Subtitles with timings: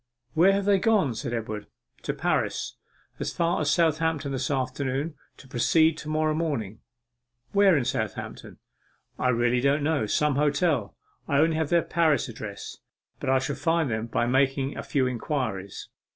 [0.33, 1.67] 'Where have they gone?' said Edward.
[2.01, 2.75] 'To Paris
[3.19, 6.79] as far as Southampton this afternoon, to proceed to morrow morning.'
[7.51, 8.57] 'Where in Southampton?'
[9.19, 10.97] 'I really don't know some hotel.
[11.27, 12.77] I only have their Paris address.
[13.19, 15.87] But I shall find them by making a few inquiries.